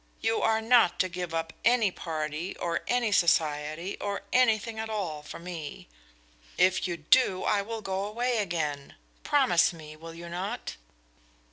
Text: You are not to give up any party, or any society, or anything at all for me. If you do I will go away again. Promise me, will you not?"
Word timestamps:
You 0.19 0.41
are 0.41 0.61
not 0.63 0.97
to 1.01 1.09
give 1.09 1.31
up 1.31 1.53
any 1.63 1.91
party, 1.91 2.57
or 2.57 2.81
any 2.87 3.11
society, 3.11 3.97
or 3.99 4.23
anything 4.33 4.79
at 4.79 4.89
all 4.89 5.21
for 5.21 5.37
me. 5.37 5.87
If 6.57 6.87
you 6.87 6.97
do 6.97 7.43
I 7.43 7.61
will 7.61 7.83
go 7.83 8.03
away 8.05 8.39
again. 8.39 8.95
Promise 9.23 9.73
me, 9.73 9.95
will 9.95 10.15
you 10.15 10.27
not?" 10.27 10.75